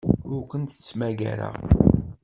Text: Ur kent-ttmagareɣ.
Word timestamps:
Ur 0.33 0.41
kent-ttmagareɣ. 0.51 1.53